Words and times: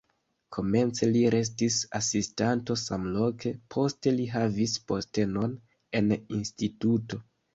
Komence 0.55 1.07
li 1.15 1.19
restis 1.33 1.75
asistanto 1.99 2.77
samloke, 2.85 3.51
poste 3.75 4.15
li 4.17 4.25
havis 4.37 4.75
postenon 4.93 5.53
en 6.01 6.11
instituto. 6.39 7.21